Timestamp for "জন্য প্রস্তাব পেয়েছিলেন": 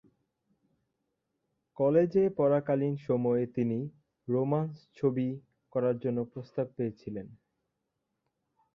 5.99-7.27